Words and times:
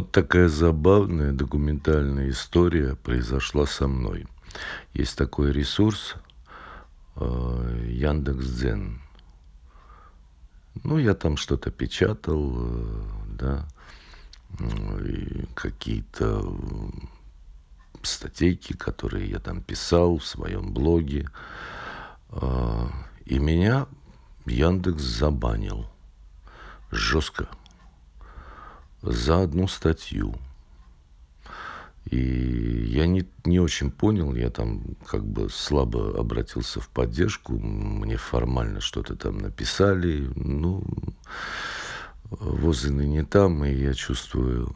Вот 0.00 0.12
такая 0.12 0.48
забавная 0.48 1.30
документальная 1.32 2.30
история 2.30 2.96
произошла 2.96 3.66
со 3.66 3.86
мной. 3.86 4.26
Есть 4.94 5.18
такой 5.18 5.52
ресурс 5.52 6.14
э, 7.16 7.86
Яндекс.Дзен. 7.86 9.02
Ну, 10.84 10.96
я 10.96 11.12
там 11.12 11.36
что-то 11.36 11.70
печатал, 11.70 12.50
э, 12.56 13.02
да, 13.26 13.68
и 15.04 15.44
какие-то 15.54 16.50
статейки, 18.00 18.72
которые 18.72 19.28
я 19.28 19.38
там 19.38 19.60
писал 19.60 20.16
в 20.16 20.24
своем 20.24 20.72
блоге. 20.72 21.28
Э, 22.30 22.86
и 23.26 23.38
меня 23.38 23.86
Яндекс 24.46 25.02
забанил 25.02 25.90
жестко 26.90 27.48
за 29.02 29.42
одну 29.42 29.68
статью. 29.68 30.34
И 32.06 32.86
я 32.88 33.06
не, 33.06 33.24
не 33.44 33.60
очень 33.60 33.90
понял, 33.90 34.34
я 34.34 34.50
там 34.50 34.82
как 35.06 35.24
бы 35.24 35.48
слабо 35.50 36.18
обратился 36.18 36.80
в 36.80 36.88
поддержку, 36.88 37.52
мне 37.52 38.16
формально 38.16 38.80
что-то 38.80 39.16
там 39.16 39.38
написали, 39.38 40.28
ну, 40.34 40.82
возины 42.30 43.02
не 43.02 43.24
там, 43.24 43.64
и 43.64 43.74
я 43.74 43.94
чувствую, 43.94 44.74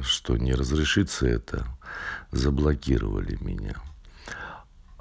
что 0.00 0.36
не 0.36 0.54
разрешится 0.54 1.26
это, 1.26 1.66
заблокировали 2.30 3.36
меня. 3.40 3.76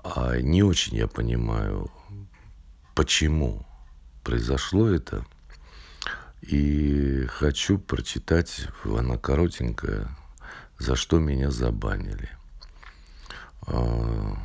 А 0.04 0.38
не 0.40 0.64
очень 0.64 0.98
я 0.98 1.08
понимаю, 1.08 1.92
почему 2.94 3.66
произошло 4.24 4.90
это. 4.90 5.26
И 6.48 7.26
хочу 7.28 7.80
прочитать, 7.80 8.68
она 8.84 9.18
коротенькая, 9.18 10.16
за 10.78 10.96
что 10.96 11.18
меня 11.18 11.50
забанили. 11.50 12.30
А, 13.66 14.38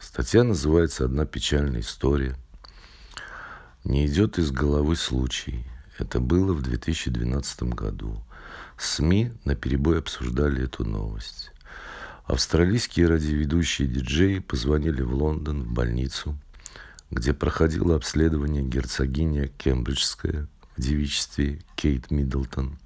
статья 0.00 0.42
называется 0.42 1.04
«Одна 1.04 1.26
печальная 1.26 1.80
история». 1.80 2.34
Не 3.84 4.06
идет 4.06 4.38
из 4.38 4.50
головы 4.50 4.96
случай. 4.96 5.66
Это 5.98 6.18
было 6.18 6.54
в 6.54 6.62
2012 6.62 7.62
году. 7.74 8.24
СМИ 8.78 9.32
на 9.44 9.54
перебой 9.54 9.98
обсуждали 9.98 10.64
эту 10.64 10.86
новость. 10.86 11.52
Австралийские 12.24 13.06
радиоведущие 13.06 13.86
диджеи 13.86 14.38
позвонили 14.38 15.02
в 15.02 15.12
Лондон, 15.12 15.64
в 15.64 15.72
больницу, 15.72 16.38
где 17.10 17.34
проходило 17.34 17.96
обследование 17.96 18.62
герцогиня 18.62 19.48
Кембриджская 19.48 20.48
девичестве 20.78 21.60
Кейт 21.74 22.10
Миддлтон. 22.10 22.78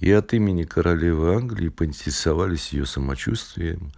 И 0.00 0.10
от 0.12 0.32
имени 0.32 0.62
королевы 0.62 1.34
Англии 1.34 1.68
поинтересовались 1.68 2.72
ее 2.72 2.86
самочувствием 2.86 3.92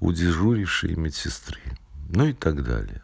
у 0.00 0.12
дежурившей 0.12 0.94
медсестры. 0.96 1.60
Ну 2.08 2.26
и 2.26 2.32
так 2.32 2.62
далее. 2.62 3.02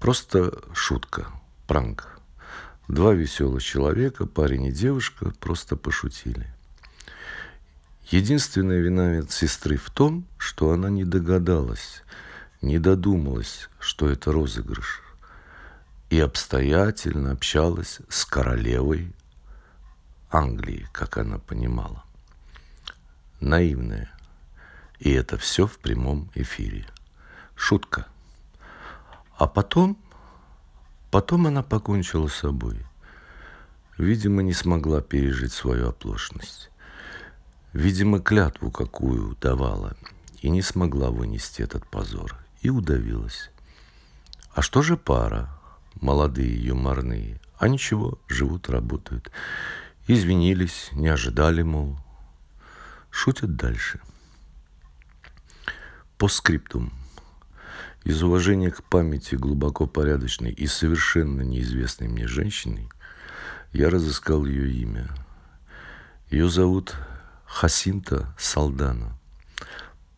Просто 0.00 0.52
шутка, 0.74 1.28
пранк. 1.66 2.18
Два 2.88 3.14
веселых 3.14 3.62
человека, 3.62 4.26
парень 4.26 4.66
и 4.66 4.72
девушка, 4.72 5.32
просто 5.40 5.76
пошутили. 5.76 6.46
Единственная 8.10 8.80
вина 8.80 9.16
медсестры 9.16 9.76
в 9.76 9.90
том, 9.90 10.26
что 10.36 10.70
она 10.70 10.90
не 10.90 11.04
догадалась, 11.04 12.02
не 12.60 12.78
додумалась, 12.78 13.70
что 13.78 14.10
это 14.10 14.32
розыгрыш 14.32 15.03
и 16.14 16.20
обстоятельно 16.20 17.32
общалась 17.32 17.98
с 18.08 18.24
королевой 18.24 19.12
Англии, 20.30 20.88
как 20.92 21.18
она 21.18 21.38
понимала. 21.38 22.04
Наивная. 23.40 24.08
И 25.00 25.10
это 25.10 25.38
все 25.38 25.66
в 25.66 25.76
прямом 25.80 26.30
эфире. 26.36 26.86
Шутка. 27.56 28.06
А 29.36 29.48
потом, 29.48 29.98
потом 31.10 31.48
она 31.48 31.64
покончила 31.64 32.28
с 32.28 32.34
собой. 32.34 32.78
Видимо, 33.98 34.44
не 34.44 34.52
смогла 34.52 35.00
пережить 35.00 35.52
свою 35.52 35.88
оплошность. 35.88 36.70
Видимо, 37.72 38.20
клятву 38.20 38.70
какую 38.70 39.34
давала 39.40 39.96
и 40.42 40.48
не 40.48 40.62
смогла 40.62 41.10
вынести 41.10 41.62
этот 41.62 41.84
позор. 41.88 42.36
И 42.60 42.70
удавилась. 42.70 43.50
А 44.52 44.62
что 44.62 44.80
же 44.80 44.96
пара? 44.96 45.50
Молодые, 46.00 46.54
юморные. 46.64 47.40
А 47.58 47.68
ничего, 47.68 48.18
живут, 48.28 48.68
работают. 48.68 49.30
Извинились, 50.06 50.90
не 50.92 51.08
ожидали, 51.08 51.62
мол. 51.62 51.98
Шутят 53.10 53.56
дальше. 53.56 54.00
По 56.18 56.28
скриптум. 56.28 56.92
Из 58.04 58.22
уважения 58.22 58.70
к 58.70 58.82
памяти 58.84 59.34
глубоко 59.34 59.86
порядочной 59.86 60.50
и 60.52 60.66
совершенно 60.66 61.40
неизвестной 61.40 62.08
мне 62.08 62.26
женщины, 62.26 62.90
я 63.72 63.88
разыскал 63.88 64.44
ее 64.44 64.70
имя. 64.70 65.08
Ее 66.30 66.50
зовут 66.50 66.94
Хасинта 67.46 68.34
Салдана. 68.38 69.18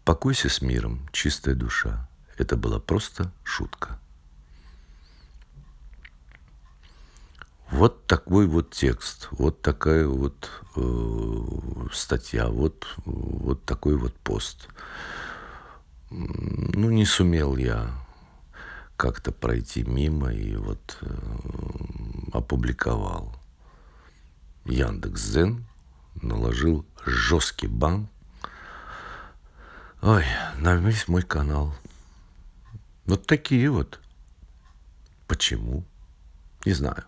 Покойся 0.04 0.48
с 0.48 0.62
миром, 0.62 1.08
чистая 1.12 1.54
душа. 1.54 2.08
Это 2.38 2.56
была 2.56 2.80
просто 2.80 3.32
шутка. 3.44 4.00
Вот 7.76 8.06
такой 8.06 8.46
вот 8.46 8.70
текст, 8.70 9.28
вот 9.32 9.60
такая 9.60 10.06
вот 10.06 10.50
э, 10.76 11.88
статья, 11.92 12.48
вот, 12.48 12.86
вот 13.04 13.66
такой 13.66 13.98
вот 13.98 14.14
пост. 14.14 14.70
Ну, 16.08 16.90
не 16.90 17.04
сумел 17.04 17.58
я 17.58 17.90
как-то 18.96 19.30
пройти 19.30 19.82
мимо 19.82 20.32
и 20.32 20.56
вот 20.56 20.96
э, 21.02 21.14
опубликовал. 22.32 23.36
Яндекс.Зен 24.64 25.66
наложил 26.22 26.86
жесткий 27.04 27.68
бан. 27.68 28.08
Ой, 30.00 30.24
на 30.56 30.76
весь 30.76 31.08
мой 31.08 31.20
канал. 31.20 31.74
Вот 33.04 33.26
такие 33.26 33.68
вот. 33.70 34.00
Почему? 35.26 35.84
Не 36.64 36.72
знаю. 36.72 37.04